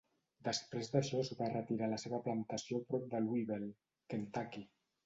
Després 0.45 0.89
d'això 0.93 1.19
es 1.25 1.29
va 1.41 1.51
retirar 1.51 1.87
a 1.89 1.91
la 1.93 2.01
seva 2.07 2.21
plantació 2.29 2.83
prop 2.89 3.07
de 3.15 3.25
Louisville, 3.29 3.73
Kentucky. 4.17 4.69